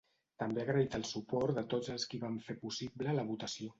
També 0.43 0.61
ha 0.61 0.63
agraït 0.67 0.95
el 0.99 1.03
suport 1.09 1.55
de 1.59 1.65
tots 1.75 1.91
els 1.97 2.07
qui 2.15 2.21
van 2.25 2.41
fer 2.49 2.57
possible 2.65 3.15
la 3.21 3.27
votació. 3.33 3.69